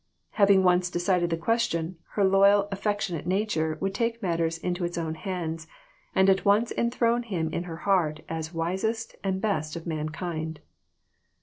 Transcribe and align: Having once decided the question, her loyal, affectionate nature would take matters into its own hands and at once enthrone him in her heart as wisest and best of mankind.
Having 0.31 0.63
once 0.63 0.89
decided 0.89 1.29
the 1.29 1.37
question, 1.37 1.97
her 2.13 2.23
loyal, 2.25 2.67
affectionate 2.71 3.27
nature 3.27 3.77
would 3.79 3.93
take 3.93 4.19
matters 4.23 4.57
into 4.57 4.83
its 4.83 4.97
own 4.97 5.13
hands 5.13 5.67
and 6.15 6.27
at 6.27 6.43
once 6.43 6.71
enthrone 6.71 7.21
him 7.21 7.53
in 7.53 7.65
her 7.65 7.77
heart 7.85 8.21
as 8.27 8.51
wisest 8.51 9.15
and 9.23 9.39
best 9.39 9.75
of 9.75 9.85
mankind. 9.85 10.59